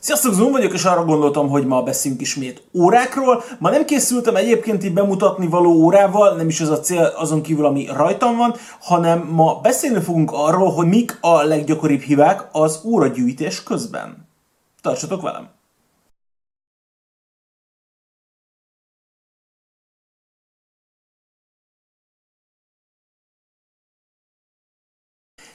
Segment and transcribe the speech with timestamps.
[0.00, 3.42] Sziasztok, Zoom vagyok, és arra gondoltam, hogy ma beszélünk ismét órákról.
[3.58, 7.64] Ma nem készültem egyébként így bemutatni való órával, nem is ez a cél azon kívül,
[7.64, 13.62] ami rajtam van, hanem ma beszélni fogunk arról, hogy mik a leggyakoribb hibák az óragyűjtés
[13.62, 14.28] közben.
[14.82, 15.59] Tartsatok velem!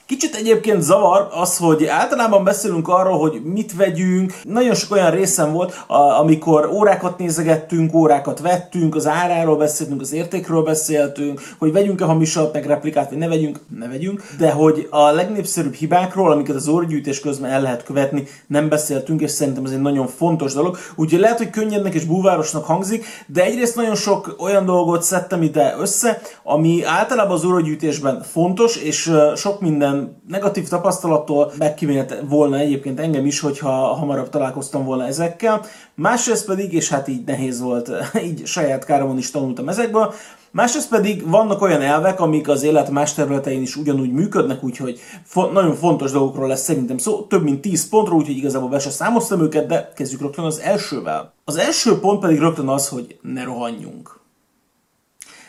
[0.06, 4.34] Kicsit egyébként zavar az, hogy általában beszélünk arról, hogy mit vegyünk.
[4.42, 5.84] Nagyon sok olyan részem volt,
[6.20, 12.66] amikor órákat nézegettünk, órákat vettünk, az áráról beszéltünk, az értékről beszéltünk, hogy vegyünk-e hamisat, meg
[12.66, 14.22] replikát, vagy ne vegyünk, ne vegyünk.
[14.38, 19.30] De hogy a legnépszerűbb hibákról, amiket az óragyűjtés közben el lehet követni, nem beszéltünk, és
[19.30, 20.76] szerintem ez egy nagyon fontos dolog.
[20.96, 25.74] Úgyhogy lehet, hogy könnyednek és búvárosnak hangzik, de egyrészt nagyon sok olyan dolgot szedtem ide
[25.78, 29.94] össze, ami általában az óragyűjtésben fontos, és sok minden
[30.28, 35.64] negatív tapasztalattól megkímélt volna egyébként engem is, hogyha hamarabb találkoztam volna ezekkel.
[35.94, 37.90] Másrészt pedig, és hát így nehéz volt,
[38.28, 40.14] így saját káromon is tanultam ezekből,
[40.56, 45.52] Másrészt pedig vannak olyan elvek, amik az élet más területein is ugyanúgy működnek, úgyhogy fo-
[45.52, 49.40] nagyon fontos dolgokról lesz szerintem szó, több mint 10 pontról, úgyhogy igazából be se számoztam
[49.40, 51.32] őket, de kezdjük rögtön az elsővel.
[51.44, 54.20] Az első pont pedig rögtön az, hogy ne rohanjunk.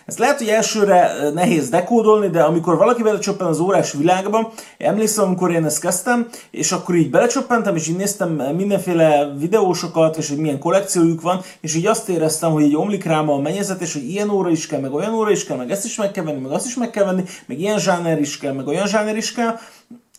[0.07, 5.51] Ezt lehet, hogy elsőre nehéz dekódolni, de amikor valaki belecsöppen az órás világba, emlékszem, amikor
[5.51, 10.59] én ezt kezdtem, és akkor így belecsöppentem, és így néztem mindenféle videósokat, és hogy milyen
[10.59, 14.29] kollekciójuk van, és így azt éreztem, hogy így omlik rám a mennyezet, és hogy ilyen
[14.29, 16.51] óra is kell, meg olyan óra is kell, meg ezt is meg kell venni, meg
[16.51, 19.59] azt is meg kell venni, meg ilyen zsáner is kell, meg olyan zsáner is kell,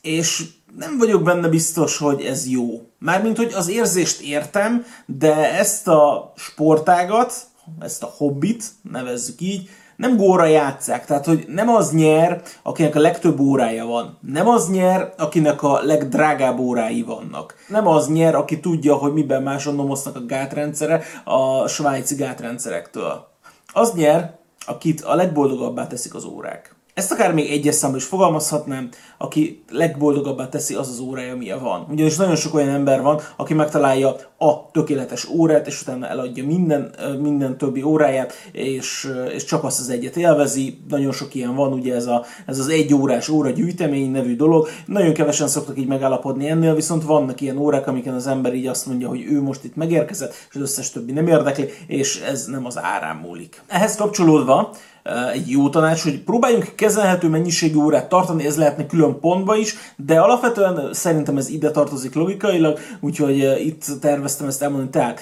[0.03, 0.45] és
[0.79, 2.67] nem vagyok benne biztos, hogy ez jó.
[2.99, 7.33] Mármint, hogy az érzést értem, de ezt a sportágat,
[7.81, 13.01] ezt a hobbit, nevezzük így, nem góra játszák, tehát hogy nem az nyer, akinek a
[13.01, 14.19] legtöbb órája van.
[14.21, 17.55] Nem az nyer, akinek a legdrágább órái vannak.
[17.69, 23.29] Nem az nyer, aki tudja, hogy miben máson nomosznak a gátrendszere a svájci gátrendszerektől.
[23.73, 26.75] Az nyer, akit a legboldogabbá teszik az órák.
[26.95, 31.87] Ezt akár még egyes számban is fogalmazhatnám, aki legboldogabbá teszi az az órája, amilyen van.
[31.91, 36.95] Ugyanis nagyon sok olyan ember van, aki megtalálja a tökéletes órát, és utána eladja minden,
[37.21, 40.79] minden többi óráját, és, és csak azt az egyet élvezi.
[40.89, 44.69] Nagyon sok ilyen van, ugye ez, a, ez az egy órás óra gyűjtemény nevű dolog.
[44.87, 48.87] Nagyon kevesen szoktak így megállapodni ennél, viszont vannak ilyen órák, amiken az ember így azt
[48.87, 52.67] mondja, hogy ő most itt megérkezett, és az összes többi nem érdekli, és ez nem
[52.67, 53.63] az árán múlik.
[53.67, 54.71] Ehhez kapcsolódva
[55.33, 60.21] egy jó tanács, hogy próbáljunk kezelhető mennyiségű órát tartani, ez lehetne külön pontba is, de
[60.21, 64.91] alapvetően szerintem ez ide tartozik logikailag, úgyhogy itt terveztem ezt elmondani.
[64.91, 65.21] Tehát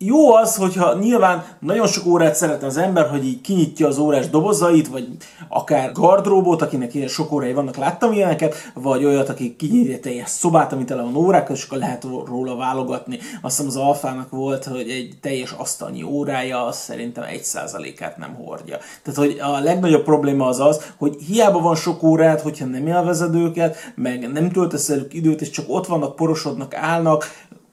[0.00, 4.28] jó az, hogyha nyilván nagyon sok órát szeretne az ember, hogy így kinyitja az órás
[4.28, 5.08] dobozait, vagy
[5.48, 10.72] akár gardróbot, akinek ilyen sok órái vannak, láttam ilyeneket, vagy olyat, aki kinyitja teljes szobát,
[10.72, 13.18] amit tele van órákkal, és akkor lehet róla válogatni.
[13.42, 18.34] Azt hiszem az alfának volt, hogy egy teljes asztalnyi órája, az szerintem egy százalékát nem
[18.34, 18.76] hordja.
[19.02, 23.34] Tehát, hogy a legnagyobb probléma az az, hogy hiába van sok órát, hogyha nem élvezed
[23.34, 27.24] őket, meg nem töltesz el időt, és csak ott vannak, porosodnak, állnak,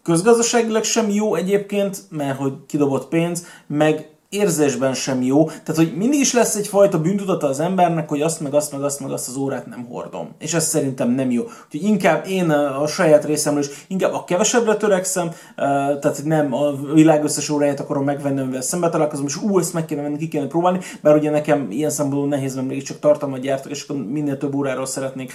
[0.06, 5.46] közgazdaságilag sem jó egyébként, mert hogy kidobott pénz, meg érzésben sem jó.
[5.46, 9.00] Tehát, hogy mindig is lesz egyfajta bűntudata az embernek, hogy azt meg azt meg azt
[9.00, 10.29] meg azt az órát nem hordom.
[10.40, 11.44] És ez szerintem nem jó.
[11.44, 17.24] Úgyhogy inkább én a saját részemről is inkább a kevesebbre törekszem, tehát nem a világ
[17.24, 20.47] összes óráját akarom megvenni, amivel szembe találkozom, és ú, ezt meg kéne venni, ki kéne
[20.47, 24.56] próbálni, mert ugye nekem ilyen szempontból nehéz, mert mégiscsak tartalmat gyártok, és akkor minél több
[24.56, 25.34] óráról szeretnék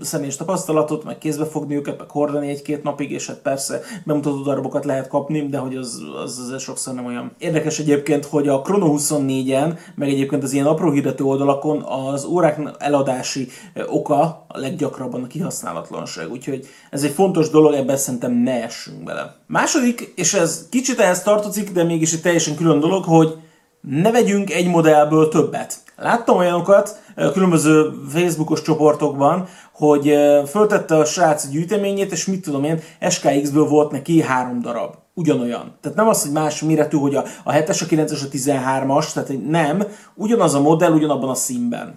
[0.00, 4.84] személyes tapasztalatot, meg kézbe fogni őket, meg hordani egy-két napig, és hát persze bemutató darabokat
[4.84, 8.60] lehet kapni, de hogy az, az, az sokszor nem olyan érdekes egyébként egyébként, hogy a
[8.60, 13.48] Chrono 24-en, meg egyébként az ilyen apró hirdető oldalakon az órák eladási
[13.86, 16.30] oka a leggyakrabban a kihasználatlanság.
[16.30, 19.36] Úgyhogy ez egy fontos dolog, ebben szerintem ne essünk bele.
[19.46, 23.34] Második, és ez kicsit ehhez tartozik, de mégis egy teljesen külön dolog, hogy
[23.80, 25.76] ne vegyünk egy modellből többet.
[25.96, 27.00] Láttam olyanokat
[27.32, 30.14] különböző Facebookos csoportokban, hogy
[30.46, 35.74] föltette a srác gyűjteményét, és mit tudom én, SKX-ből volt neki három darab ugyanolyan.
[35.80, 39.48] Tehát nem az, hogy más méretű, hogy a, a 7-es, a 9-es, a 13-as, tehát
[39.48, 39.84] nem,
[40.14, 41.94] ugyanaz a modell, ugyanabban a színben.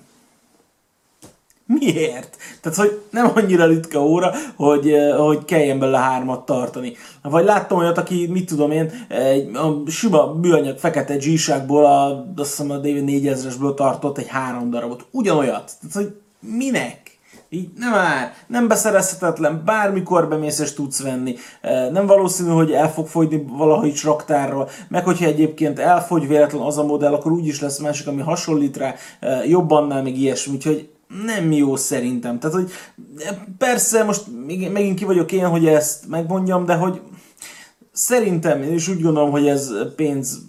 [1.68, 2.38] Miért?
[2.62, 6.94] Tehát, hogy nem annyira ritka óra, hogy, eh, hogy kelljen bele hármat tartani.
[7.22, 12.50] Vagy láttam olyat, aki, mit tudom én, egy a sima műanyag fekete g a, azt
[12.50, 15.06] hiszem a David 4000-esből tartott egy három darabot.
[15.12, 15.72] Ugyanolyat.
[15.80, 17.07] Tehát, hogy minek?
[17.50, 21.36] Így nem már, nem beszerezhetetlen, bármikor bemész és tudsz venni.
[21.92, 26.84] Nem valószínű, hogy el fog fogyni valahogy raktárról, meg hogyha egyébként elfogy véletlen az a
[26.84, 28.96] modell, akkor úgyis lesz másik, ami hasonlít rá,
[29.46, 30.54] jobban, meg ilyesmi.
[30.54, 30.90] Úgyhogy
[31.26, 32.40] nem jó szerintem.
[32.40, 32.72] Tehát, hogy
[33.58, 34.24] persze most
[34.74, 37.02] megint ki vagyok én, hogy ezt megmondjam, de hogy
[37.92, 40.40] szerintem, én is úgy gondolom, hogy ez pénz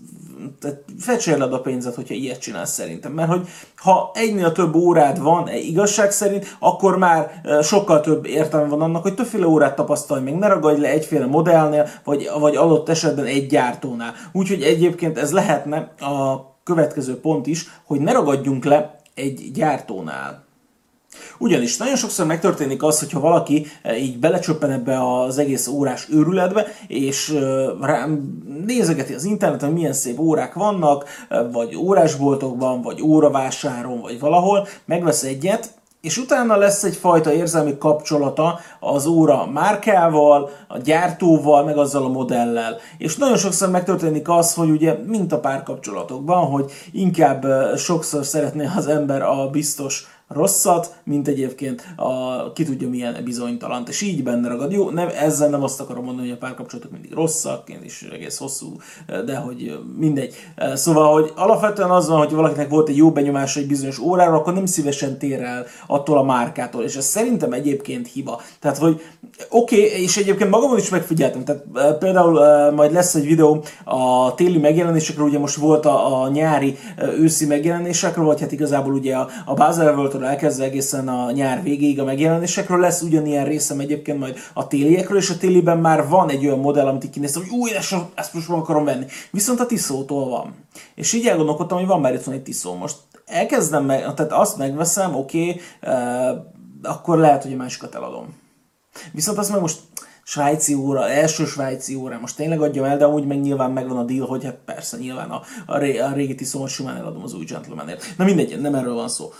[0.61, 3.12] tehát fecsérled a pénzet, hogyha ilyet csinálsz szerintem.
[3.12, 8.81] Mert hogy ha egynél több órád van igazság szerint, akkor már sokkal több értelme van
[8.81, 13.25] annak, hogy többféle órát tapasztalj meg, ne ragadj le egyféle modellnél, vagy, vagy adott esetben
[13.25, 14.14] egy gyártónál.
[14.32, 20.46] Úgyhogy egyébként ez lehetne a következő pont is, hogy ne ragadjunk le egy gyártónál.
[21.38, 26.67] Ugyanis nagyon sokszor megtörténik az, hogyha valaki eh, így belecsöppen ebbe az egész órás őrületbe,
[26.87, 27.29] és
[27.81, 28.06] eh,
[28.67, 35.23] nézegeti az interneten, milyen szép órák vannak, eh, vagy órásboltokban, vagy óravásáron, vagy valahol, megvesz
[35.23, 42.08] egyet, és utána lesz egyfajta érzelmi kapcsolata az óra márkával, a gyártóval, meg azzal a
[42.08, 42.76] modellel.
[42.99, 47.46] És nagyon sokszor megtörténik az, hogy ugye, mint a párkapcsolatokban, hogy inkább
[47.76, 54.00] sokszor szeretné az ember a biztos rosszat, mint egyébként a ki tudja milyen bizonytalant, és
[54.00, 54.72] így benne ragad.
[54.72, 58.38] Jó, nem, ezzel nem azt akarom mondani, hogy a párkapcsolatok mindig rosszak, én is egész
[58.38, 58.76] hosszú,
[59.25, 60.34] de hogy mindegy.
[60.75, 64.52] Szóval, hogy alapvetően az van, hogy valakinek volt egy jó benyomása egy bizonyos órára, akkor
[64.52, 68.40] nem szívesen tér el attól a márkától, és ez szerintem egyébként hiba.
[68.60, 69.00] Tehát, hogy
[69.50, 71.64] oké, okay, és egyébként magamon is megfigyeltem, tehát
[71.98, 76.76] például majd lesz egy videó a téli megjelenésekről, ugye most volt a, a nyári
[77.19, 79.86] őszi megjelenésekről, vagy hát igazából ugye a, a Basel
[80.19, 85.19] hónaptól elkezdve egészen a nyár végéig a megjelenésekről lesz ugyanilyen részem egyébként majd a téliekről,
[85.19, 88.49] és a téliben már van egy olyan modell, amit kinéztem, hogy új, ezt, ezt most
[88.49, 89.06] meg akarom venni.
[89.31, 90.55] Viszont a Tiszótól van.
[90.94, 92.75] És így elgondolkodtam, hogy van már itt van egy Tiszó.
[92.75, 96.44] Most elkezdem meg, tehát azt megveszem, oké, okay, uh,
[96.82, 98.37] akkor lehet, hogy a másikat eladom.
[99.12, 99.79] Viszont azt meg most
[100.29, 104.05] svájci óra, első svájci óra, most tényleg adjam el, de úgy meg nyilván megvan a
[104.05, 107.44] deal, hogy hát persze nyilván a, a, ré, a régi tiszómat simán eladom az új
[107.44, 108.05] gentlemanért.
[108.17, 109.32] Na mindegy, nem erről van szó.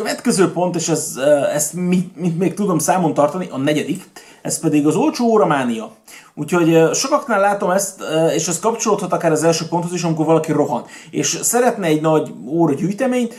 [0.00, 1.16] Következő pont, és ez,
[1.54, 4.02] ezt mit, mit még tudom számon tartani, a negyedik,
[4.42, 5.92] ez pedig az olcsó óramánia.
[6.40, 8.02] Úgyhogy sokaknál látom ezt,
[8.34, 10.84] és ez kapcsolódhat akár az első ponthoz is, amikor valaki rohan.
[11.10, 13.34] És szeretne egy nagy óra gyűjteményt,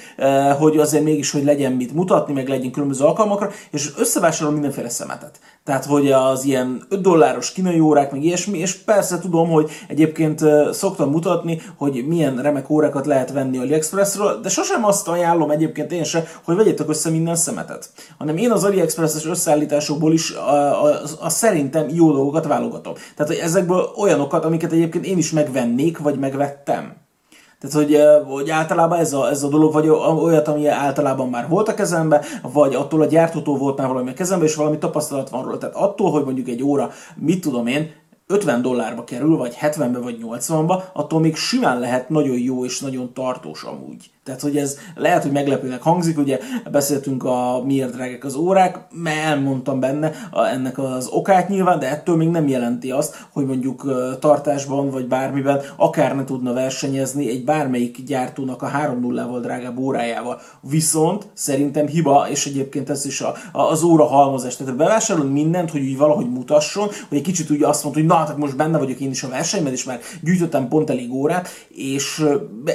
[0.59, 5.39] hogy azért mégis, hogy legyen mit mutatni, meg legyen különböző alkalmakra, és összevásárol mindenféle szemetet.
[5.63, 10.41] Tehát, hogy az ilyen 5 dolláros kínai órák, meg ilyesmi, és persze tudom, hogy egyébként
[10.71, 16.03] szoktam mutatni, hogy milyen remek órákat lehet venni AliExpressről, de sosem azt ajánlom egyébként én
[16.03, 17.89] se, hogy vegyétek össze minden szemetet.
[18.17, 22.90] Hanem én az AliExpress-es összeállításokból is a, a, a, a szerintem jó dolgokat válogatom.
[22.93, 26.93] Tehát, hogy ezekből olyanokat, amiket egyébként én is megvennék, vagy megvettem.
[27.61, 27.97] Tehát, hogy,
[28.27, 32.21] hogy általában ez a, ez a dolog, vagy olyat, ami általában már volt a kezembe,
[32.41, 35.57] vagy attól a gyártótól volt már valami a kezembe, és valami tapasztalat van róla.
[35.57, 37.91] Tehát attól, hogy mondjuk egy óra, mit tudom én,
[38.31, 43.13] 50 dollárba kerül, vagy 70-be, vagy 80-ba, attól még simán lehet nagyon jó és nagyon
[43.13, 44.11] tartós amúgy.
[44.23, 46.39] Tehát, hogy ez lehet, hogy meglepőnek hangzik, ugye
[46.71, 50.11] beszéltünk a miért drágák az órák, mert elmondtam benne
[50.51, 55.61] ennek az okát nyilván, de ettől még nem jelenti azt, hogy mondjuk tartásban vagy bármiben
[55.75, 60.39] akár ne tudna versenyezni egy bármelyik gyártónak a 3 0 val drágább órájával.
[60.61, 64.55] Viszont szerintem hiba, és egyébként ez is a, a, az óra halmozás.
[64.55, 68.20] Tehát bevásárolunk mindent, hogy úgy valahogy mutasson, hogy egy kicsit úgy azt mondta, hogy na,
[68.27, 72.25] hát most benne vagyok én is a versenyben, és már gyűjtöttem pont elég órát, és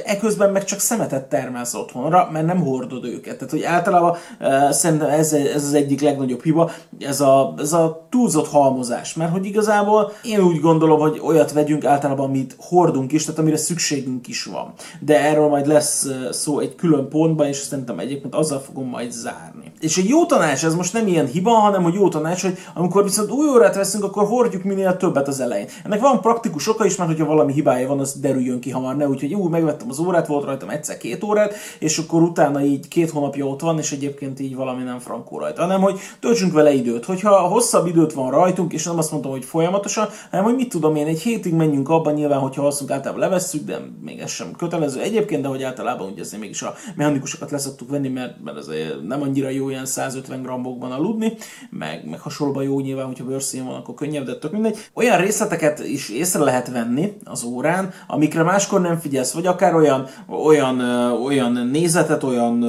[0.05, 3.35] eközben meg csak szemetett termelsz otthonra, mert nem hordod őket.
[3.35, 8.07] Tehát, hogy általában uh, szerintem ez, ez az egyik legnagyobb hiba, ez a, ez a
[8.11, 13.25] túlzott halmozás, mert hogy igazából én úgy gondolom, hogy olyat vegyünk általában, amit hordunk is,
[13.25, 14.73] tehát amire szükségünk is van.
[15.01, 19.73] De erről majd lesz szó egy külön pontban, és szerintem egyébként azzal fogom majd zárni.
[19.81, 23.03] És egy jó tanács, ez most nem ilyen hiba, hanem hogy jó tanács, hogy amikor
[23.03, 25.67] viszont új órát veszünk, akkor hordjuk minél többet az elején.
[25.85, 29.09] Ennek van praktikus oka is, mert hogyha valami hibája van, az derüljön ki hamar, ne
[29.09, 33.11] úgyhogy úgy megvettem az órát, volt rajtam egyszer két órát, és akkor utána így két
[33.11, 37.05] hónapja ott van, és egyébként így valami nem frankó rajta, hanem hogy töltsünk vele időt.
[37.05, 40.97] Hogyha hosszabb időt van rajtunk, és nem azt mondtam, hogy folyamatosan, hanem hogy mit tudom
[40.97, 45.01] én, egy hétig menjünk abban, nyilván, hogyha azt általában levesszük, de még ez sem kötelező
[45.01, 48.69] egyébként, de hogy általában ugye azért mégis a mechanikusokat leszoktuk venni, mert, mert ez
[49.07, 51.33] nem annyira jó ilyen 150 grammokban aludni,
[51.71, 54.79] meg, meg hasonlóban jó nyilván, hogyha bőrszín van, akkor könnyebb, de tök mindegy.
[54.95, 60.07] Olyan részleteket is észre lehet venni az órán, amikre máskor nem figyelsz, vagy akár olyan,
[60.45, 60.81] olyan,
[61.25, 62.65] olyan nézetet, olyan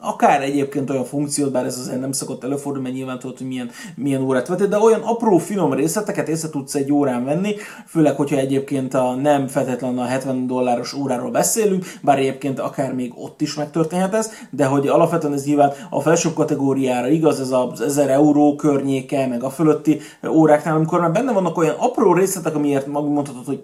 [0.00, 3.70] akár egyébként olyan funkciót, bár ez azért nem szokott előfordulni, mert nyilván tudod, hogy milyen,
[3.94, 7.54] milyen órát vetted, de olyan apró, finom részleteket észre tudsz egy órán venni,
[7.86, 13.12] főleg, hogyha egyébként a nem feltétlenül a 70 dolláros óráról beszélünk, bár egyébként akár még
[13.16, 17.80] ott is megtörténhet ez, de hogy alapvetően ez nyilván a felsőbb kategóriára igaz, ez az
[17.80, 22.86] 1000 euró környéke, meg a fölötti óráknál, amikor már benne vannak olyan apró részletek, amiért
[22.86, 23.62] mondhatod, hogy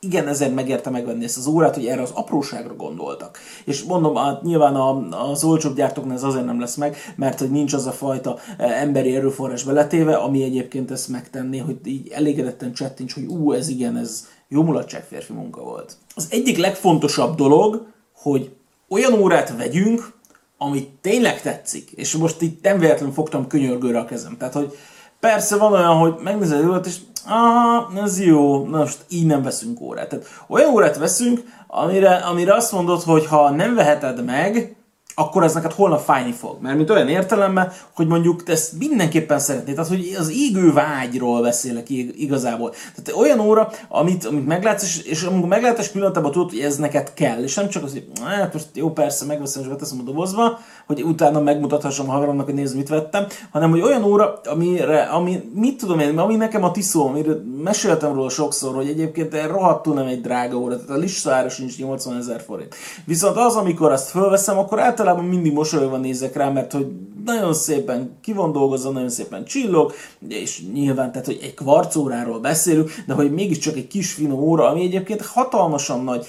[0.00, 3.38] igen, ezért megérte megvenni ezt az órát, hogy erre az apróságra gondoltak.
[3.64, 7.50] És mondom, hát nyilván a, az olcsóbb gyártóknál ez azért nem lesz meg, mert hogy
[7.50, 12.72] nincs az a fajta e, emberi erőforrás beletéve, ami egyébként ezt megtenné, hogy így elégedetten
[12.72, 15.96] csettints, hogy ú, ez igen, ez jó mulatság férfi munka volt.
[16.14, 18.50] Az egyik legfontosabb dolog, hogy
[18.88, 20.12] olyan órát vegyünk,
[20.58, 21.90] ami tényleg tetszik.
[21.90, 24.36] És most itt nem véletlenül fogtam könyörgőre a kezem.
[24.36, 24.76] Tehát, hogy
[25.20, 26.96] persze van olyan, hogy megnézed órát, és
[27.26, 30.08] aha, ez jó, na most így nem veszünk órát.
[30.08, 34.76] Tehát olyan órát veszünk, amire, amire azt mondod, hogy ha nem veheted meg,
[35.20, 36.56] akkor ez neked holnap fájni fog.
[36.60, 41.42] Mert mint olyan értelemben, hogy mondjuk te ezt mindenképpen szeretnéd, tehát hogy az égő vágyról
[41.42, 42.70] beszélek igazából.
[42.70, 47.14] Tehát olyan óra, amit, amit meglátsz, és, és amikor meglátás pillanatában tudod, hogy ez neked
[47.14, 50.58] kell, és nem csak az, hogy hát most jó, persze, megveszem és beteszem a dobozba,
[50.86, 55.50] hogy utána megmutathassam a haveromnak, hogy nézd, mit vettem, hanem hogy olyan óra, amire, ami,
[55.54, 60.06] mit tudom én, ami nekem a tiszó, amire meséltem róla sokszor, hogy egyébként rohadtul nem
[60.06, 62.74] egy drága óra, tehát a listára sincs 80 ezer forint.
[63.04, 66.86] Viszont az, amikor azt fölveszem, akkor általában mindig mosolyogva nézek rá, mert hogy
[67.24, 69.92] nagyon szépen ki van dolgozva, nagyon szépen csillog,
[70.28, 74.82] és nyilván, tehát hogy egy kvarcóráról beszélünk, de hogy mégiscsak egy kis finom óra, ami
[74.82, 76.26] egyébként hatalmasan nagy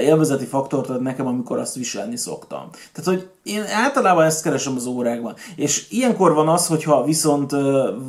[0.00, 2.68] élvezeti faktort ad nekem, amikor azt viselni szoktam.
[2.92, 5.34] Tehát, hogy én általában ezt keresem az órákban.
[5.56, 7.50] És ilyenkor van az, hogyha viszont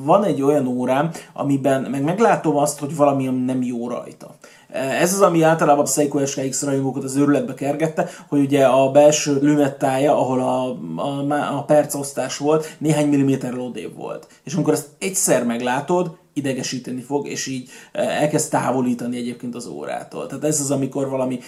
[0.03, 4.35] van egy olyan órám, amiben meg meglátom azt, hogy valami nem jó rajta.
[4.75, 9.39] Ez az, ami általában a Seiko SKX rajongókat az őrületbe kergette, hogy ugye a belső
[9.41, 10.69] lünettája, ahol a,
[11.01, 14.27] a, a percosztás volt, néhány milliméter lódébb volt.
[14.43, 20.27] És amikor ezt egyszer meglátod, idegesíteni fog, és így elkezd távolítani egyébként az órától.
[20.27, 21.39] Tehát ez az, amikor valami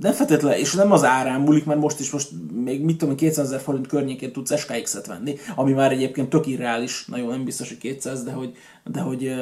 [0.00, 2.28] nem feltétlenül, és nem az árán múlik, mert most is most
[2.64, 7.06] még mit tudom, 200 ezer forint környékén tudsz SKX-et venni, ami már egyébként tök irreális,
[7.06, 8.52] nagyon nem biztos, hogy 200, de hogy,
[8.84, 9.34] de hogy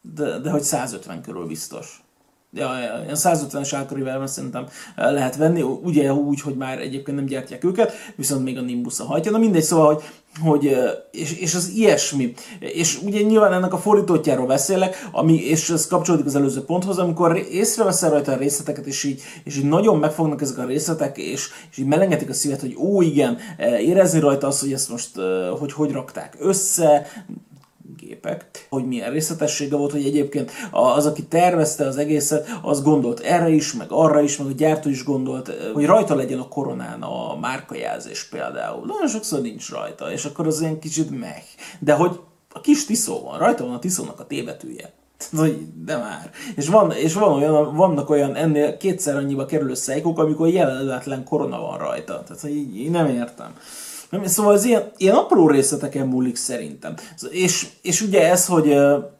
[0.00, 2.02] de, de hogy 150 körül biztos.
[2.52, 2.70] Ja,
[3.04, 8.44] ilyen 150-es árkorivel szerintem lehet venni, ugye úgy, hogy már egyébként nem gyártják őket, viszont
[8.44, 9.30] még a Nimbus a hajtja.
[9.30, 10.02] Na mindegy, szóval, hogy,
[10.40, 10.76] hogy
[11.10, 12.34] és, és az ilyesmi.
[12.58, 17.36] És ugye nyilván ennek a fordítottjáról beszélek, ami, és ez kapcsolódik az előző ponthoz, amikor
[17.50, 21.78] észreveszel rajta a részleteket, és így, és így nagyon megfognak ezek a részletek, és, és
[21.78, 23.38] így melengetik a szívet, hogy ó igen,
[23.80, 25.10] érezni rajta azt, hogy ezt most
[25.58, 27.06] hogy hogy rakták össze,
[27.96, 33.48] gépek, hogy milyen részletessége volt, hogy egyébként az, aki tervezte az egészet, az gondolt erre
[33.48, 37.36] is, meg arra is, meg a gyártó is gondolt, hogy rajta legyen a koronán a
[37.36, 38.86] márkajelzés például.
[38.86, 41.42] Nagyon sokszor nincs rajta, és akkor az ilyen kicsit meg.
[41.78, 42.20] De hogy
[42.52, 44.92] a kis tiszó van, rajta van a tiszónak a tévetője.
[45.84, 46.30] De már.
[46.56, 51.60] És, van, és van olyan, vannak olyan ennél kétszer annyiba kerülő szejkok, amikor jelenletlen korona
[51.60, 52.22] van rajta.
[52.26, 53.54] Tehát így, így nem értem.
[54.24, 56.94] Szóval az ilyen, ilyen apró részleteken múlik szerintem.
[57.30, 58.74] És, és ugye ez, hogy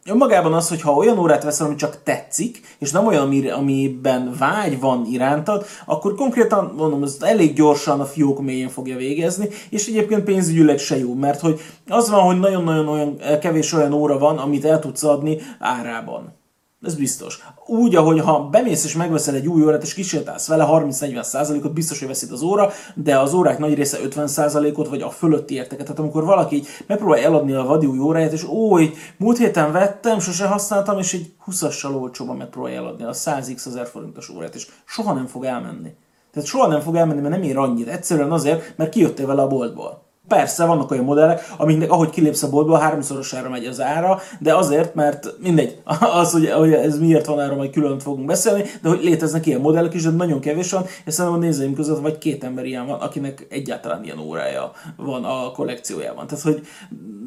[0.04, 4.80] önmagában az, hogy ha olyan órát veszel, ami csak tetszik, és nem olyan, amiben vágy
[4.80, 10.25] van irántad, akkor konkrétan, mondom, ez elég gyorsan a fiók mélyén fogja végezni, és egyébként
[10.25, 14.64] pénzügyileg se jó, mert hogy az van, hogy nagyon-nagyon olyan kevés olyan óra van, amit
[14.64, 16.38] el tudsz adni árában.
[16.82, 17.38] Ez biztos.
[17.66, 22.08] Úgy, ahogy ha bemész és megveszel egy új órát és kísértálsz vele 30-40%-ot, biztos, hogy
[22.08, 25.85] veszít az óra, de az órák nagy része 50%-ot vagy a fölötti érteket.
[25.85, 29.73] Tehát amikor valaki így megpróbálja eladni a vadi új óráját, és ó, így múlt héten
[29.73, 34.66] vettem, sose használtam, és egy 20-assal olcsóban megpróbálja eladni a 100x ezer forintos órát, és
[34.85, 35.94] soha nem fog elmenni.
[36.32, 37.88] Tehát soha nem fog elmenni, mert nem ér annyit.
[37.88, 40.08] Egyszerűen azért, mert kijöttél vele a boltból.
[40.28, 44.94] Persze, vannak olyan modellek, amiknek ahogy kilépsz a boltból, háromszorosára megy az ára, de azért,
[44.94, 45.80] mert mindegy,
[46.20, 49.61] az, hogy, hogy ez miért van, erről majd külön fogunk beszélni, de hogy léteznek ilyen
[49.61, 52.87] modellek is, de nagyon kevés van, és szerintem a nézőim között vagy két ember ilyen
[52.87, 56.26] van, akinek egyáltalán ilyen órája van a kollekciójában.
[56.26, 56.66] Tehát, hogy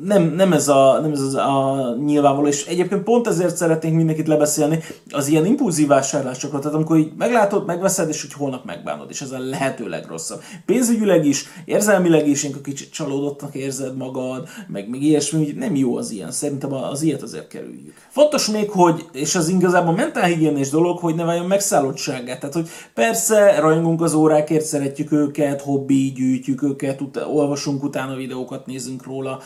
[0.03, 4.27] nem, nem ez, a, nem ez az a nyilvánvaló, és egyébként pont ezért szeretnénk mindenkit
[4.27, 4.79] lebeszélni
[5.09, 9.31] az ilyen impulzív vásárlásokra, tehát amikor így meglátod, megveszed, és hogy holnap megbánod, és ez
[9.31, 10.41] a lehető legrosszabb.
[10.65, 16.11] Pénzügyileg is, érzelmileg is, én kicsit csalódottnak érzed magad, meg még ilyesmi, nem jó az
[16.11, 17.93] ilyen, szerintem az ilyet azért kerüljük.
[18.09, 22.39] Fontos még, hogy, és az igazából mentálhigiénés dolog, hogy ne váljon megszállottságát.
[22.39, 28.65] Tehát, hogy persze rajongunk az órákért, szeretjük őket, hobbi, gyűjtjük őket, ut- olvasunk utána videókat,
[28.65, 29.39] nézünk róla,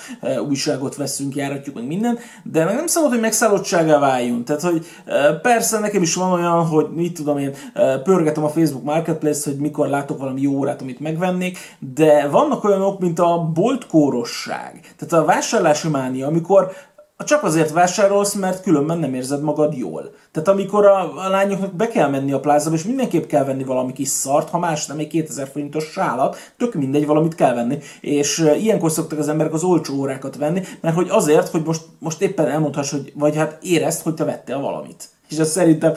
[0.48, 4.46] újságot veszünk, járatjuk meg minden, de meg nem szabad, hogy megszállottságá váljon.
[4.46, 4.86] Tehát, hogy
[5.42, 7.56] persze nekem is van olyan, hogy mit tudom én,
[8.04, 13.00] pörgetem a Facebook Marketplace, hogy mikor látok valami jó órát, amit megvennék, de vannak olyanok,
[13.00, 14.80] mint a boltkórosság.
[14.98, 16.72] Tehát a vásárlási mánia, amikor
[17.24, 20.16] csak azért vásárolsz, mert különben nem érzed magad jól.
[20.32, 23.94] Tehát amikor a, a lányoknak be kell menni a plázába, és mindenképp kell venni valami
[23.94, 27.78] kis szart, ha más nem egy 2000 forintos sálat, tök mindegy, valamit kell venni.
[28.02, 31.82] És uh, ilyenkor szoktak az emberek az olcsó órákat venni, mert hogy azért, hogy most,
[32.00, 35.10] most éppen elmondhass, hogy vagy hát érezd, hogy te vettél valamit.
[35.30, 35.94] És ez szerintem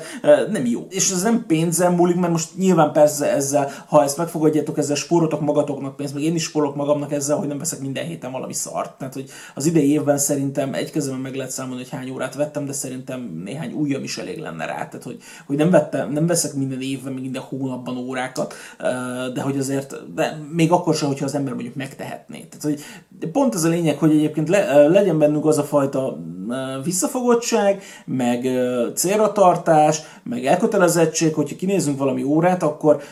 [0.50, 0.86] nem jó.
[0.90, 5.40] És ez nem pénzem múlik, mert most nyilván persze ezzel, ha ezt megfogadjátok, ezzel spórotok
[5.40, 8.98] magatoknak pénzt, meg én is spórolok magamnak ezzel, hogy nem veszek minden héten valami szart.
[8.98, 12.66] Tehát, hogy az idei évben szerintem egy kezemben meg lehet számolni, hogy hány órát vettem,
[12.66, 14.74] de szerintem néhány újam is elég lenne rá.
[14.74, 18.54] Tehát, hogy, hogy nem, vettem, nem veszek minden évben, meg minden hónapban órákat,
[19.34, 22.48] de hogy azért, de még akkor sem, hogyha az ember mondjuk megtehetné.
[22.50, 22.80] Tehát, hogy
[23.32, 26.18] pont ez a lényeg, hogy egyébként le, legyen bennünk az a fajta
[26.84, 28.48] visszafogottság, meg
[28.94, 33.02] célra tartás, meg elkötelezettség, hogyha kinézünk valami órát, akkor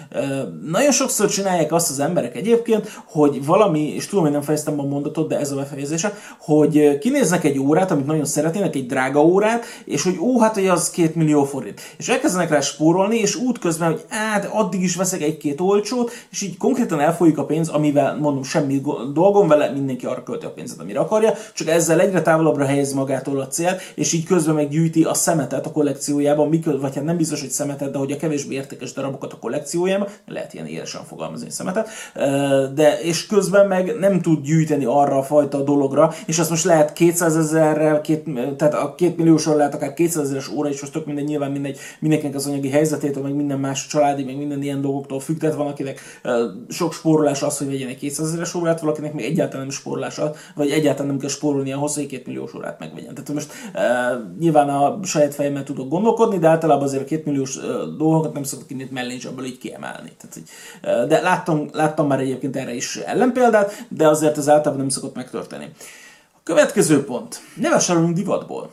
[0.66, 4.82] nagyon sokszor csinálják azt az emberek egyébként, hogy valami, és tudom, hogy nem fejeztem a
[4.82, 9.64] mondatot, de ez a befejezése, hogy kinéznek egy órát, amit nagyon szeretnének, egy drága órát,
[9.84, 11.80] és hogy ó, hát hogy az két millió forint.
[11.96, 16.56] És elkezdenek rá spórolni, és útközben, hogy hát addig is veszek egy-két olcsót, és így
[16.56, 18.82] konkrétan elfolyik a pénz, amivel mondom semmi
[19.12, 23.40] dolgom vele, mindenki arra költi a pénzet, amire akarja, csak ezzel egyre távolabbra helyez magától
[23.40, 27.40] a cél, és így közben meggyűjti a szemetet a kollekciójában, mikor, vagy hát nem biztos,
[27.40, 31.88] hogy szemetet, de hogy a kevésbé értékes darabokat a kollekciójában, lehet ilyen élesen fogalmazni szemetet,
[32.74, 36.92] de és közben meg nem tud gyűjteni arra a fajta dologra, és azt most lehet
[36.92, 38.24] 200 ezerrel, két,
[38.56, 41.78] tehát a két milliósról lehet akár 200 ezeres óra is, most tök minden nyilván mindegy,
[41.98, 45.66] mindenkinek az anyagi helyzetétől, meg minden más családi, meg minden ilyen dolgoktól függ, tehát van,
[45.66, 46.00] akinek
[46.68, 50.20] sok spórolás az, hogy vegyen egy 200 ezeres órát, valakinek még egyáltalán nem spórolás,
[50.54, 53.14] vagy egyáltalán nem kell spórolni ahhoz, hogy két milliós órát megvegyen.
[53.14, 57.56] Tehát most uh, nyilván a saját fejemmel tudok gondolkodni, de általában azért a két milliós
[57.56, 57.64] uh,
[57.96, 60.12] dolgokat nem szoktak innét mellé ebből így kiemelni.
[60.18, 64.88] Tehát, hogy, de láttam, láttam már egyébként erre is ellenpéldát, de azért ez általában nem
[64.88, 65.70] szokott megtörténni.
[66.34, 67.40] A következő pont.
[67.54, 68.70] Ne vásárolunk divatból.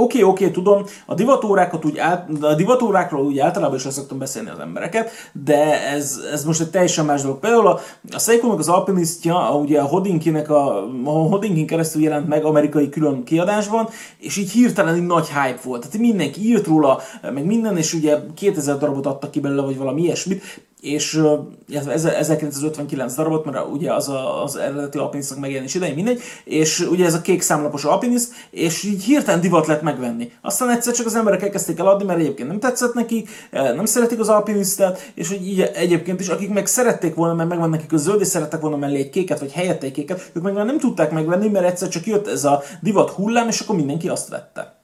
[0.00, 4.58] Oké, oké, tudom, a divatórákat úgy át, a divatórákról úgy általában is szoktam beszélni az
[4.58, 7.38] embereket, de ez, ez most egy teljesen más dolog.
[7.38, 7.80] Például a,
[8.12, 13.24] a Seiko az Alpinistja, ugye a Hodinkinek a, a Hodinkin keresztül jelent meg amerikai külön
[13.24, 13.88] kiadásban,
[14.18, 15.80] és így hirtelen egy nagy hype volt.
[15.80, 20.02] Tehát mindenki írt róla, meg minden, és ugye 2000 darabot adtak ki belőle, vagy valami
[20.02, 20.42] ilyesmit,
[20.80, 21.22] és
[21.68, 27.14] 1959 darabot, mert ugye az a, az eredeti alpinisztnak megjelenés idején mindegy, és ugye ez
[27.14, 30.32] a kék számlapos alpiniszt, és így hirtelen divat lett megvenni.
[30.40, 34.28] Aztán egyszer csak az emberek elkezdték eladni, mert egyébként nem tetszett nekik, nem szeretik az
[34.28, 38.20] alpinisztet, és hogy így egyébként is, akik meg szerették volna, mert megvan nekik a zöld,
[38.20, 41.48] és szerettek volna mellé egy kéket, vagy helyette egy kéket, ők meg nem tudták megvenni,
[41.48, 44.79] mert egyszer csak jött ez a divat hullám, és akkor mindenki azt vette.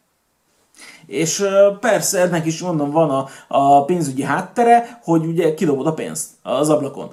[1.07, 1.45] És
[1.81, 6.69] persze ennek is mondom van a, a pénzügyi háttere, hogy ugye kidobod a pénzt az
[6.69, 7.09] ablakon.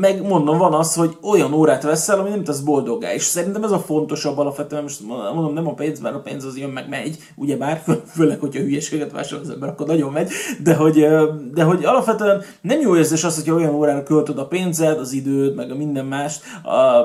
[0.00, 3.14] Meg mondom van az, hogy olyan órát veszel, ami nem tesz boldoggá.
[3.14, 6.56] És szerintem ez a fontosabb alapvetően, most mondom nem a pénz, mert a pénz az
[6.56, 7.82] jön meg megy, ugye bár,
[8.14, 10.30] főleg, hogyha hülyeséget vásárol az ember, akkor nagyon megy,
[10.62, 11.06] de hogy,
[11.54, 15.54] de hogy alapvetően nem jó érzés az, hogy olyan órára költöd a pénzed, az időd,
[15.54, 16.42] meg a minden mást,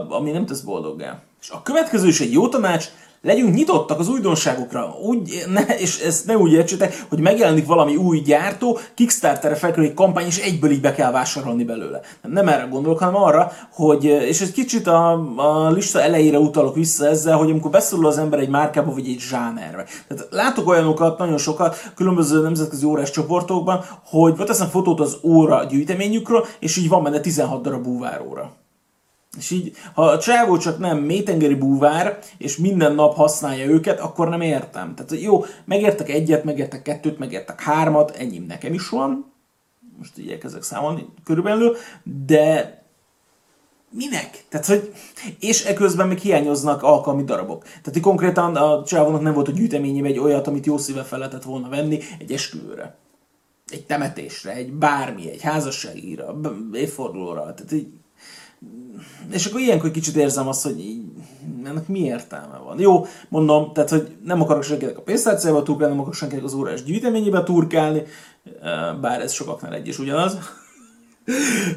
[0.09, 1.19] ami nem tesz boldoggá.
[1.41, 2.85] És a következő is egy jó tanács,
[3.25, 8.19] legyünk nyitottak az újdonságokra, úgy, ne, és ezt ne úgy értsétek, hogy megjelenik valami új
[8.19, 12.01] gyártó, Kickstarterre felkerül egy kampány, és egyből így be kell vásárolni belőle.
[12.21, 17.07] Nem erre gondolok, hanem arra, hogy, és egy kicsit a, a lista elejére utalok vissza
[17.07, 19.85] ezzel, hogy amikor beszorul az ember egy márkába, vagy egy zsánerbe.
[20.07, 26.45] Tehát látok olyanokat, nagyon sokat, különböző nemzetközi órás csoportokban, hogy teszem fotót az óra gyűjteményükről,
[26.59, 28.64] és így van benne 16 darab búváróra.
[29.37, 34.29] És így, ha a csávó csak nem mélytengeri búvár, és minden nap használja őket, akkor
[34.29, 34.95] nem értem.
[34.95, 39.33] Tehát jó, megértek egyet, megértek kettőt, megértek hármat, ennyi nekem is van.
[39.97, 41.75] Most így elkezdek számolni körülbelül,
[42.25, 42.79] de
[43.89, 44.45] minek?
[44.49, 44.93] Tehát, hogy,
[45.39, 47.63] és eközben még hiányoznak alkalmi darabok.
[47.63, 51.43] Tehát, konkrétan a csávónak nem volt a gyűjteményében egy olyat, amit jó szíve fel lehetett
[51.43, 52.97] volna venni egy esküvőre.
[53.67, 56.35] Egy temetésre, egy bármi, egy házasságira,
[56.73, 57.53] évfordulóra.
[57.53, 57.87] Tehát így
[59.31, 61.03] és akkor ilyenkor kicsit érzem azt, hogy így,
[61.65, 62.79] ennek mi értelme van.
[62.79, 66.83] Jó, mondom, tehát, hogy nem akarok senkinek a pénztárcájába turkálni, nem akarok senkinek az órás
[66.83, 68.03] gyűjteményébe turkálni,
[69.01, 70.37] bár ez sokaknál egy is ugyanaz.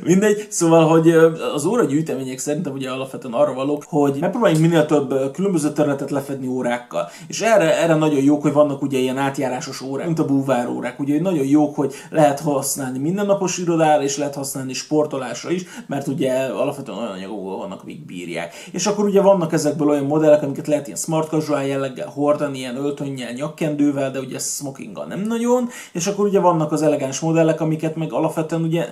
[0.05, 1.09] Mindegy, szóval, hogy
[1.55, 6.47] az óra gyűjtemények szerintem ugye alapvetően arra valók, hogy megpróbáljunk minél több különböző területet lefedni
[6.47, 7.09] órákkal.
[7.27, 11.01] És erre, erre nagyon jók, hogy vannak ugye ilyen átjárásos órák, mint a búvár órák.
[11.01, 16.33] Ugye nagyon jók, hogy lehet használni mindennapos irodára, és lehet használni sportolásra is, mert ugye
[16.33, 18.55] alapvetően olyan anyagok vannak, amik bírják.
[18.73, 22.77] És akkor ugye vannak ezekből olyan modellek, amiket lehet ilyen smart casual jelleggel hordani, ilyen
[22.77, 25.69] öltönnyel, nyakkendővel, de ugye smokinggal nem nagyon.
[25.93, 28.91] És akkor ugye vannak az elegáns modellek, amiket meg alapvetően ugye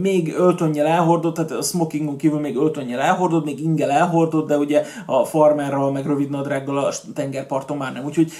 [0.00, 4.84] még öltönnyel elhordott, tehát a smokingon kívül még öltönnyel elhordott, még ingel elhordott, de ugye
[5.06, 8.04] a farmerral, meg rövid nadrággal a tengerparton már nem.
[8.04, 8.32] Úgyhogy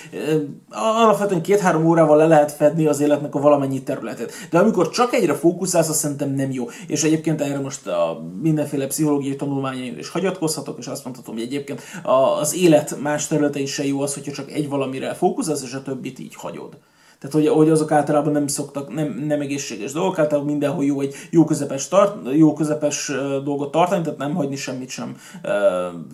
[0.71, 4.33] alapvetően két-három órával le lehet fedni az életnek a valamennyi területet.
[4.51, 6.69] De amikor csak egyre fókuszálsz, azt szerintem nem jó.
[6.87, 11.83] És egyébként erre most a mindenféle pszichológiai tanulmányaimra is hagyatkozhatok, és azt mondhatom, hogy egyébként
[12.03, 16.19] az élet más területein se jó az, hogyha csak egy valamire fókuszálsz, és a többit
[16.19, 16.77] így hagyod.
[17.19, 21.15] Tehát, hogy, hogy azok általában nem szoktak, nem, nem egészséges dolgok, általában mindenhol jó egy
[21.31, 23.13] jó közepes, tart, jó közepes
[23.45, 25.51] dolgot tartani, tehát nem hagyni semmit sem uh,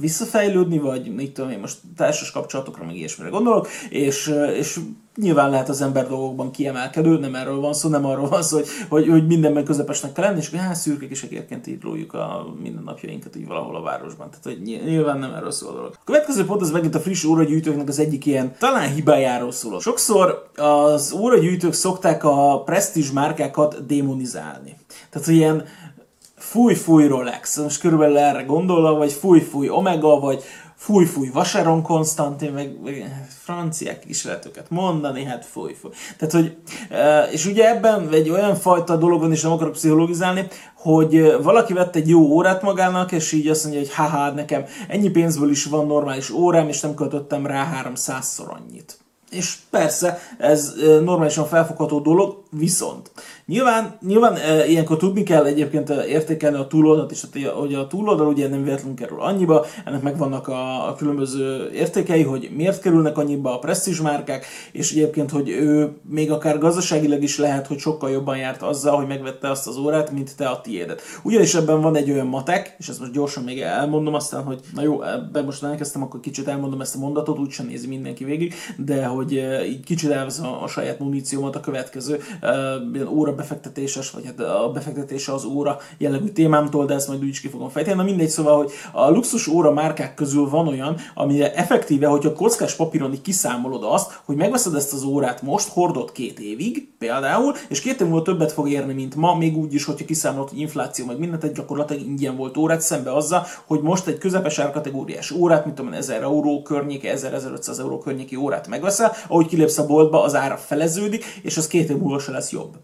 [0.01, 4.81] visszafejlődni, vagy mit tudom én, most társas kapcsolatokra, meg ilyesmire gondolok, és, és
[5.17, 8.69] nyilván lehet az ember dolgokban kiemelkedő, nem erről van szó, nem arról van szó, hogy,
[8.89, 13.37] hogy, hogy mindenben közepesnek kell lenni, és hát szürkék és egérként így lójuk a mindennapjainkat
[13.37, 14.29] így valahol a városban.
[14.31, 15.93] Tehát, hogy nyilván nem erről szól a dolog.
[15.95, 19.81] A következő pont az megint a friss óragyűjtőknek az egyik ilyen talán hibájáról szól.
[19.81, 24.77] Sokszor az óragyűjtők szokták a presztízs márkákat démonizálni.
[25.11, 25.65] Tehát, hogy ilyen
[26.37, 30.43] fúj-fúj Rolex, most körülbelül erre gondolva, vagy fúj-fúj Omega, vagy
[30.85, 34.05] fúj, fúj, Vaseron Konstantin, meg, meg franciák
[34.47, 35.91] őket mondani, hát fúj, fúj.
[36.19, 36.57] Tehát, hogy,
[37.33, 42.09] és ugye ebben egy olyan fajta dologon is nem akarok pszichologizálni, hogy valaki vett egy
[42.09, 46.31] jó órát magának, és így azt mondja, hogy haha, nekem ennyi pénzből is van normális
[46.31, 48.99] órám, és nem költöttem rá 300-szor annyit.
[49.31, 53.11] És persze, ez normálisan felfogható dolog, viszont
[53.47, 57.23] Nyilván, nyilván e, ilyenkor tudni kell egyébként értékelni a túloldalt, és
[57.55, 62.51] hogy a túloldal ugye nem véletlenül kerül annyiba, ennek megvannak a, a különböző értékei, hogy
[62.57, 67.67] miért kerülnek annyiba a presztízs márkák, és egyébként, hogy ő még akár gazdaságilag is lehet,
[67.67, 71.03] hogy sokkal jobban járt azzal, hogy megvette azt az órát, mint te a tiédet.
[71.23, 74.83] Ugyanis ebben van egy olyan matek, és ezt most gyorsan még elmondom aztán, hogy na
[74.83, 79.05] jó, ebbe most elkezdtem, akkor kicsit elmondom ezt a mondatot, úgysem nézi mindenki végig, de
[79.07, 79.33] hogy
[79.67, 84.71] így kicsit elveszem a, a saját muníciómat a következő uh, óra befektetéses, vagy hát a
[84.73, 87.97] befektetése az óra jellegű témámtól, de ezt majd úgy is ki fogom fejteni.
[87.97, 92.75] Na mindegy, szóval, hogy a luxus óra márkák közül van olyan, amire effektíve, hogyha kockás
[92.75, 97.81] papíron így kiszámolod azt, hogy megveszed ezt az órát most, hordott két évig például, és
[97.81, 101.07] két év múlva többet fog érni, mint ma, még úgy is, hogyha kiszámolod, hogy infláció,
[101.07, 105.65] meg mindent, egy gyakorlatilag ingyen volt órát, szembe azzal, hogy most egy közepes árkategóriás órát,
[105.65, 110.35] mint tudom, 1000 euró környéke, 1000-1500 euró környéki órát megveszel, ahogy kilépsz a boltba, az
[110.35, 112.77] ára feleződik, és az két év múlva se lesz jobb.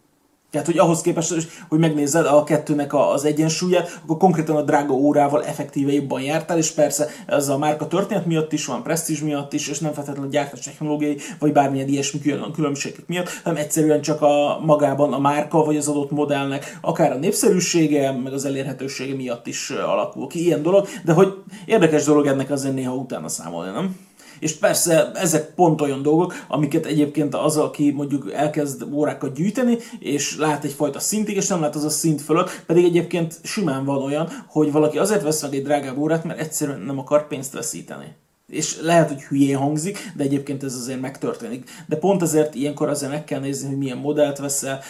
[0.50, 5.44] Tehát, hogy ahhoz képest, hogy megnézed a kettőnek az egyensúlyát, akkor konkrétan a drága órával
[5.44, 9.68] effektíve jobban jártál, és persze ez a márka történet miatt is van, presztízs miatt is,
[9.68, 12.20] és nem feltétlenül gyártás technológiai, vagy bármilyen ilyesmi
[12.52, 17.16] különbségek miatt, hanem egyszerűen csak a magában a márka, vagy az adott modellnek akár a
[17.16, 21.34] népszerűsége, meg az elérhetősége miatt is alakul ki ilyen dolog, de hogy
[21.64, 23.96] érdekes dolog ennek azért néha utána számolni, nem?
[24.40, 30.36] És persze ezek pont olyan dolgok, amiket egyébként az, aki mondjuk elkezd órákat gyűjteni, és
[30.38, 34.28] lát egyfajta szintig, és nem lát az a szint fölött, pedig egyébként simán van olyan,
[34.46, 38.16] hogy valaki azért vesz meg egy drágább órát, mert egyszerűen nem akar pénzt veszíteni.
[38.50, 41.70] És lehet, hogy hülyén hangzik, de egyébként ez azért megtörténik.
[41.86, 44.80] De pont ezért ilyenkor azért meg kell nézni, hogy milyen modellt veszel,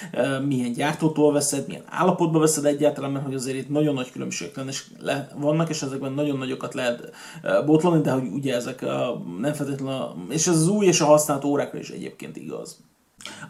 [0.46, 4.60] milyen gyártótól veszed, milyen állapotban veszed egyáltalán, mert hogy azért itt nagyon nagy különbségek
[5.36, 7.10] vannak, és ezekben nagyon nagyokat lehet
[7.66, 8.80] botlani, de hogy ugye ezek
[9.40, 12.78] nem feltétlenül, és ez az új és a használt órákra is egyébként igaz.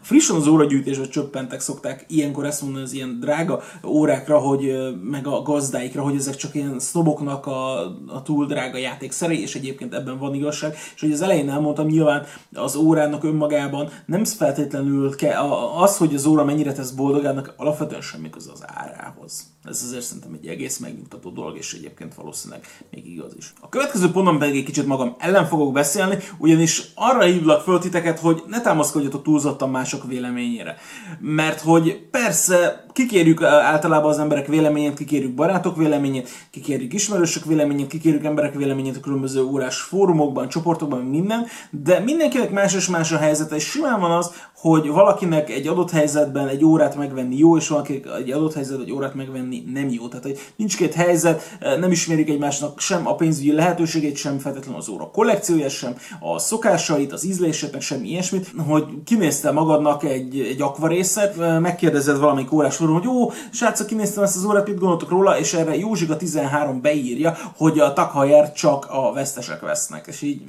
[0.01, 5.41] Frissen az óragyűjtésbe csöppentek szokták ilyenkor ezt mondani az ilyen drága órákra, hogy meg a
[5.41, 10.33] gazdáikra, hogy ezek csak ilyen sznoboknak a, a túl drága játékszerei, és egyébként ebben van
[10.33, 10.75] igazság.
[10.95, 16.25] És hogy az elején elmondtam, nyilván az órának önmagában nem feltétlenül kell, az, hogy az
[16.25, 19.43] óra mennyire tesz boldogának, alapvetően semmi köze az árához.
[19.63, 23.53] Ez azért szerintem egy egész megnyugtató dolog, és egyébként valószínűleg még igaz is.
[23.59, 28.19] A következő ponton pedig egy kicsit magam ellen fogok beszélni, ugyanis arra hívlak föl titeket,
[28.19, 30.77] hogy ne támaszkodjatok túlzottan mások véleményére.
[31.19, 38.23] Mert hogy persze kikérjük általában az emberek véleményét, kikérjük barátok véleményét, kikérjük ismerősök véleményét, kikérjük
[38.23, 43.55] emberek véleményét a különböző órás fórumokban, csoportokban, minden, de mindenkinek más és más a helyzete,
[43.55, 48.07] és simán van az, hogy valakinek egy adott helyzetben egy órát megvenni jó, és valakinek
[48.17, 50.07] egy adott helyzetben egy órát megvenni nem jó.
[50.07, 54.89] Tehát, hogy nincs két helyzet, nem ismerik egymásnak sem a pénzügyi lehetőségét, sem feltétlenül az
[54.89, 61.59] óra kollekciója, sem a szokásait, az ízlését, sem ilyesmit, hogy kinézte magadnak egy, egy akvarészet,
[61.59, 65.53] megkérdezed valamelyik órás fórum, hogy jó, srácok, kinéztem ezt az órát, mit gondoltok róla, és
[65.53, 70.41] erre Józsika 13 beírja, hogy a takhajer csak a vesztesek vesznek, és így...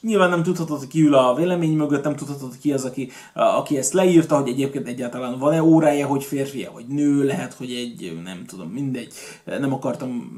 [0.00, 3.92] Nyilván nem tudhatod, ki ül a vélemény mögött, nem tudhatod, ki az, aki, aki ezt
[3.92, 8.68] leírta, hogy egyébként egyáltalán van-e órája, hogy férfi vagy nő, lehet, hogy egy, nem tudom,
[8.68, 9.12] mindegy,
[9.44, 10.30] nem akartam...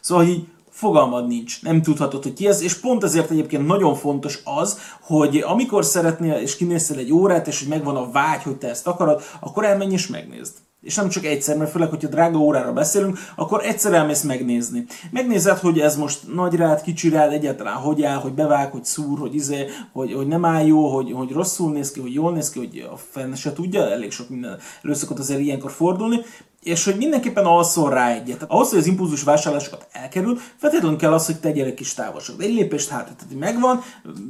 [0.00, 0.46] Szóval így
[0.78, 5.36] fogalmad nincs, nem tudhatod, hogy ki ez, és pont ezért egyébként nagyon fontos az, hogy
[5.36, 9.22] amikor szeretnél és kinéztél egy órát, és hogy megvan a vágy, hogy te ezt akarod,
[9.40, 10.52] akkor elmenj és megnézd.
[10.80, 14.84] És nem csak egyszer, mert főleg, hogyha drága órára beszélünk, akkor egyszer elmész megnézni.
[15.10, 19.18] Megnézed, hogy ez most nagy rád, kicsi rád, egyáltalán hogy áll, hogy bevág, hogy szúr,
[19.18, 22.50] hogy izé, hogy, hogy nem áll jó, hogy, hogy rosszul néz ki, hogy jól néz
[22.50, 26.20] ki, hogy a fenn se tudja, elég sok minden előszokott azért ilyenkor fordulni,
[26.62, 28.44] és hogy mindenképpen alszol rá egyet.
[28.48, 32.42] Ahhoz, hogy az impulzus vásárlásokat elkerül, feltétlenül kell az, hogy tegyél egy kis távolságot.
[32.42, 33.82] Egy lépést hátra, tehát megvan,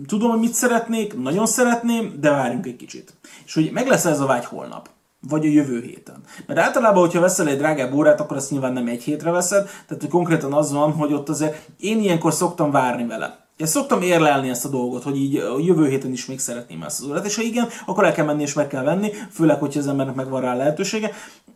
[0.07, 3.15] tudom, hogy mit szeretnék, nagyon szeretném, de várjunk egy kicsit.
[3.47, 4.89] És hogy meg lesz ez a vágy holnap
[5.21, 6.21] vagy a jövő héten.
[6.47, 10.03] Mert általában, hogyha veszel egy drágább órát, akkor azt nyilván nem egy hétre veszed, tehát
[10.03, 13.47] hogy konkrétan az van, hogy ott azért én ilyenkor szoktam várni vele.
[13.59, 17.01] Én szoktam érlelni ezt a dolgot, hogy így a jövő héten is még szeretném ezt
[17.01, 19.81] az órát, és ha igen, akkor el kell menni és meg kell venni, főleg, hogyha
[19.81, 21.13] az embernek megvan rá lehetősége.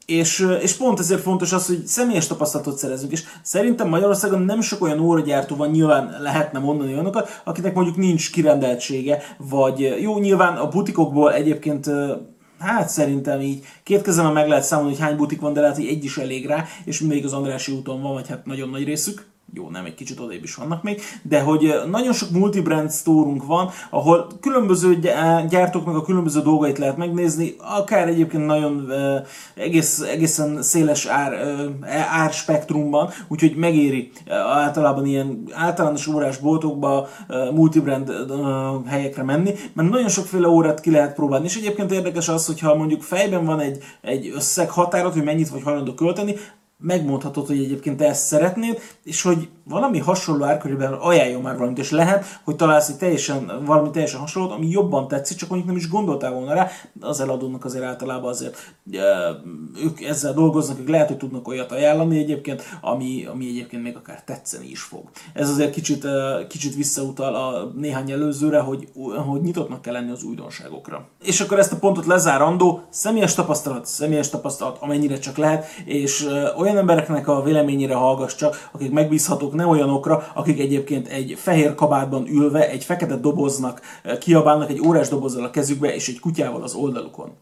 [0.07, 3.13] És, és pont ezért fontos az, hogy személyes tapasztalatot szerezünk.
[3.13, 8.33] És szerintem Magyarországon nem sok olyan óragyártó van, nyilván lehetne mondani olyanokat, akinek mondjuk nincs
[8.33, 11.91] kirendeltsége, vagy jó, nyilván a butikokból egyébként
[12.59, 15.87] Hát szerintem így két kezemben meg lehet számolni, hogy hány butik van, de lehet, hogy
[15.87, 19.32] egy is elég rá, és még az Andrási úton van, vagy hát nagyon nagy részük
[19.55, 23.71] jó, nem egy kicsit odébb is vannak még, de hogy nagyon sok multibrand sztórunk van,
[23.91, 24.99] ahol különböző
[25.49, 28.93] gyártóknak a különböző dolgait lehet megnézni, akár egyébként nagyon
[29.55, 31.33] egész, egészen széles ár,
[32.11, 37.09] árspektrumban, úgyhogy megéri általában ilyen általános órás boltokba,
[37.55, 38.13] multibrand
[38.87, 43.03] helyekre menni, mert nagyon sokféle órát ki lehet próbálni, és egyébként érdekes az, hogyha mondjuk
[43.03, 46.35] fejben van egy, egy összeg határat, hogy mennyit vagy hajlandó költeni,
[46.83, 51.91] megmondhatod, hogy egyébként te ezt szeretnéd, és hogy valami hasonló árkörében ajánljon már valamit, és
[51.91, 55.89] lehet, hogy találsz egy teljesen, valami teljesen hasonlót, ami jobban tetszik, csak mondjuk nem is
[55.89, 58.75] gondoltál volna rá, az eladónak azért általában azért
[59.85, 64.23] ők ezzel dolgoznak, ők lehet, hogy tudnak olyat ajánlani egyébként, ami, ami egyébként még akár
[64.25, 65.03] tetszeni is fog.
[65.33, 66.07] Ez azért kicsit,
[66.49, 68.89] kicsit visszautal a néhány előzőre, hogy,
[69.29, 71.09] hogy nyitottnak kell lenni az újdonságokra.
[71.23, 76.72] És akkor ezt a pontot lezárandó, személyes tapasztalat, személyes tapasztalat, amennyire csak lehet, és olyan
[76.77, 82.69] embereknek a véleményére hallgass csak, akik megbízhatók, nem olyanokra, akik egyébként egy fehér kabátban ülve,
[82.69, 83.81] egy fekete doboznak
[84.21, 87.33] kiabálnak, egy órás dobozzal a kezükbe, és egy kutyával az oldalukon.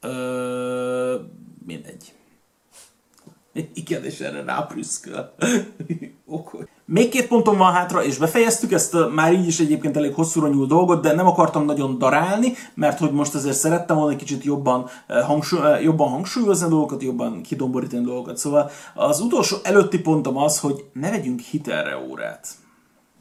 [0.00, 1.14] Ö,
[1.66, 2.12] mindegy.
[3.74, 5.34] Igen, és erre ráprüszköl.
[6.26, 6.60] okay.
[6.86, 10.48] Még két pontom van hátra, és befejeztük ezt a, már így is egyébként elég hosszúra
[10.48, 14.44] nyúl dolgot, de nem akartam nagyon darálni, mert hogy most azért szerettem volna egy kicsit
[14.44, 18.36] jobban, hangsúly, jobban hangsúlyozni a dolgokat, jobban kidomborítani a dolgokat.
[18.36, 22.48] Szóval az utolsó előtti pontom az, hogy ne vegyünk hitelre órát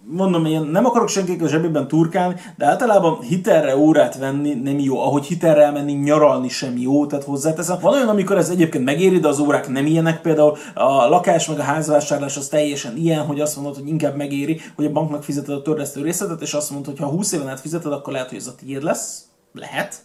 [0.06, 5.00] mondom, én nem akarok senkik a zsebében turkálni, de általában hitelre órát venni nem jó,
[5.00, 7.78] ahogy hitelre elmenni nyaralni sem jó, tehát hozzáteszem.
[7.82, 11.60] Van olyan, amikor ez egyébként megéri, de az órák nem ilyenek, például a lakás meg
[11.60, 15.56] a házvásárlás az teljesen ilyen, hogy azt mondod, hogy inkább megéri, hogy a banknak fizeted
[15.56, 18.38] a törlesztő részletet, és azt mondod, hogy ha 20 éven át fizeted, akkor lehet, hogy
[18.38, 19.24] ez a tiéd lesz.
[19.54, 19.96] Lehet.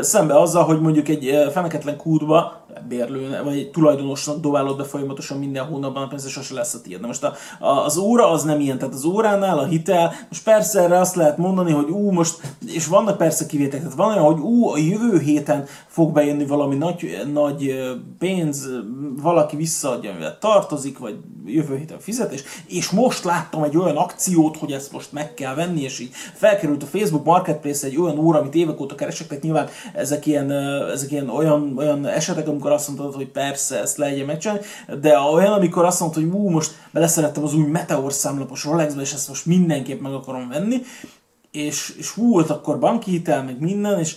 [0.00, 5.64] Szembe azzal, hogy mondjuk egy feneketlen kútba bérlő, vagy egy tulajdonosnak dobálod be folyamatosan minden
[5.64, 7.06] hónapban, pénze sose lesz a tiéd.
[7.06, 10.80] Most a, a, az óra az nem ilyen, tehát az óránál a hitel, most persze
[10.80, 14.40] erre azt lehet mondani, hogy ú, most, és vannak persze kivételek, tehát van olyan, hogy
[14.40, 17.74] ú, a jövő héten fog bejönni valami nagy, nagy
[18.18, 18.68] pénz,
[19.22, 24.72] valaki visszaadja, amivel tartozik, vagy jövő héten fizetés, és most láttam egy olyan akciót, hogy
[24.72, 28.54] ezt most meg kell venni, és így felkerült a Facebook Marketplace egy olyan óra, amit
[28.54, 30.50] évek óta keresek, tehát nyilván ezek ilyen,
[30.92, 34.62] ezek ilyen olyan, olyan esetek, amikor azt mondtad, hogy persze, ezt legyen megcsinálni,
[35.00, 39.12] de olyan, amikor azt mondtad, hogy ú, most beleszerettem az új Meteor számlapos Rolexbe, és
[39.12, 40.82] ezt most mindenképp meg akarom venni,
[41.50, 44.16] és, és hú, volt akkor banki hitel, meg minden, és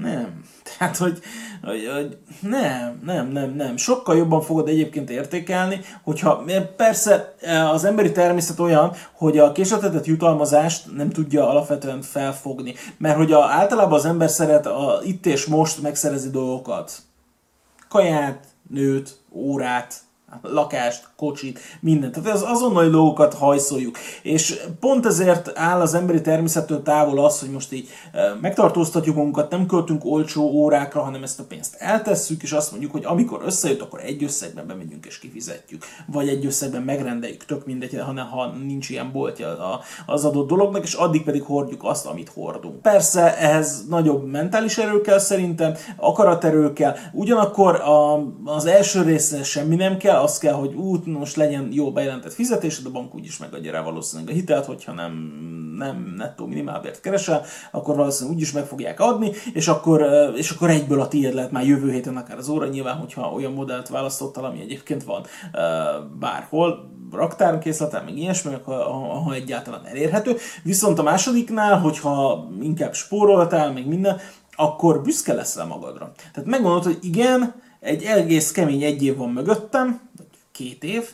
[0.00, 0.44] nem.
[0.62, 1.18] Tehát, hogy,
[1.62, 3.76] hogy, hogy nem, nem, nem, nem.
[3.76, 6.44] Sokkal jobban fogod egyébként értékelni, hogyha
[6.76, 12.74] persze e, az emberi természet olyan, hogy a késletetett jutalmazást nem tudja alapvetően felfogni.
[12.98, 16.92] Mert hogy a, általában az ember szeret a itt és most megszerezni dolgokat.
[17.88, 19.94] Kaját, nőt, órát,
[20.42, 22.12] lakást, kocsit, mindent.
[22.12, 23.98] Tehát az azonnali dolgokat hajszoljuk.
[24.22, 27.88] És pont ezért áll az emberi természettől távol az, hogy most így
[28.40, 33.04] megtartóztatjuk magunkat, nem költünk olcsó órákra, hanem ezt a pénzt eltesszük, és azt mondjuk, hogy
[33.04, 35.84] amikor összejött, akkor egy összegben bemegyünk és kifizetjük.
[36.06, 40.94] Vagy egy összegben megrendeljük, tök mindegy, hanem ha nincs ilyen boltja az adott dolognak, és
[40.94, 42.82] addig pedig hordjuk azt, amit hordunk.
[42.82, 49.76] Persze ehhez nagyobb mentális erő kell szerintem, akaraterő kell, ugyanakkor a, az első része semmi
[49.76, 53.72] nem kell, az kell, hogy út, most legyen jó bejelentett fizetésed, a bank úgyis megadja
[53.72, 55.12] rá valószínűleg a hitelt, hogyha nem,
[55.76, 61.00] nem nettó minimálbért keresel, akkor valószínűleg úgyis meg fogják adni, és akkor, és akkor egyből
[61.00, 64.60] a tiéd lehet már jövő héten akár az óra, nyilván, hogyha olyan modellt választottál, ami
[64.60, 65.24] egyébként van
[66.18, 68.72] bárhol, raktárkészletem, meg ilyesmi, ha,
[69.18, 70.36] ha egyáltalán elérhető.
[70.62, 74.20] Viszont a másodiknál, hogyha inkább spóroltál, meg minden,
[74.56, 76.12] akkor büszke leszel magadra.
[76.32, 80.00] Tehát megmondod, hogy igen, egy egész kemény egy év van mögöttem,
[80.58, 81.10] két év,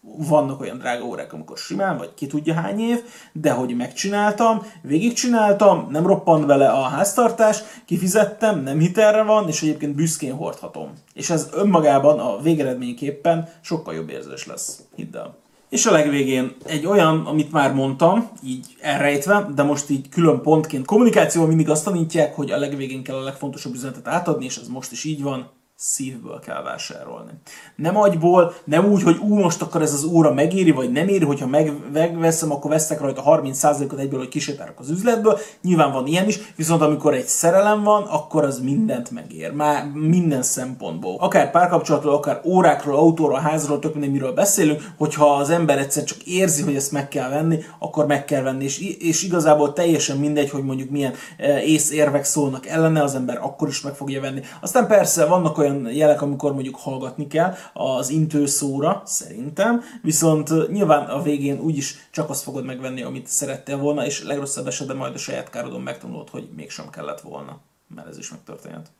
[0.00, 3.02] vannak olyan drága órák, amikor simán, vagy ki tudja hány év,
[3.32, 9.94] de hogy megcsináltam, végigcsináltam, nem roppant bele a háztartás, kifizettem, nem hitelre van, és egyébként
[9.94, 10.92] büszkén hordhatom.
[11.14, 15.36] És ez önmagában a végeredményképpen sokkal jobb érzés lesz, hidd el.
[15.68, 20.84] És a legvégén egy olyan, amit már mondtam, így elrejtve, de most így külön pontként
[20.84, 24.92] kommunikációval mindig azt tanítják, hogy a legvégén kell a legfontosabb üzenetet átadni, és ez most
[24.92, 27.30] is így van, szívből kell vásárolni.
[27.76, 31.24] Nem agyból, nem úgy, hogy ú, most akkor ez az óra megéri, vagy nem éri,
[31.24, 35.38] hogyha meg, megveszem, akkor veszek rajta 30%-ot egyből, hogy kisétálok az üzletből.
[35.62, 39.52] Nyilván van ilyen is, viszont amikor egy szerelem van, akkor az mindent megér.
[39.52, 41.16] Már minden szempontból.
[41.18, 46.22] Akár párkapcsolatról, akár órákról, autóról, házról, tök minden miről beszélünk, hogyha az ember egyszer csak
[46.22, 48.64] érzi, hogy ezt meg kell venni, akkor meg kell venni.
[48.64, 53.68] És, és igazából teljesen mindegy, hogy mondjuk milyen eh, észérvek szólnak ellene, az ember akkor
[53.68, 54.40] is meg fogja venni.
[54.60, 61.04] Aztán persze vannak olyan olyan jelek, amikor mondjuk hallgatni kell az intőszóra, szerintem, viszont nyilván
[61.04, 65.18] a végén úgyis csak azt fogod megvenni, amit szerettél volna, és legrosszabb esetben majd a
[65.18, 67.60] saját károdon megtanulod, hogy mégsem kellett volna,
[67.94, 68.90] mert ez is megtörténhet.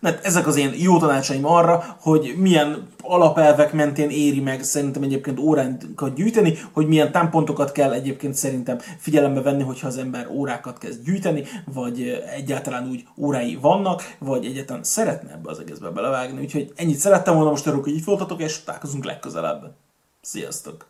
[0.00, 5.38] Mert ezek az én jó tanácsaim arra, hogy milyen alapelvek mentén éri meg szerintem egyébként
[5.38, 11.04] órákat gyűjteni, hogy milyen támpontokat kell egyébként szerintem figyelembe venni, hogyha az ember órákat kezd
[11.04, 16.40] gyűjteni, vagy egyáltalán úgy órái vannak, vagy egyáltalán szeretne ebbe az egészbe belevágni.
[16.40, 19.74] Úgyhogy ennyit szerettem volna most örülök, hogy itt voltatok, és találkozunk legközelebb.
[20.20, 20.89] Sziasztok!